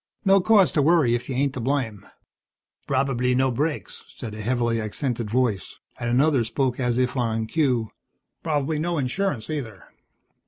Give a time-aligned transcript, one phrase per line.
[0.25, 2.07] "No cause to worry if you ain't to blame."
[2.87, 7.91] "Probably no brakes," said a heavily accented voice, and another spoke as if on cue,
[8.41, 9.83] "Probably no insurance, neither."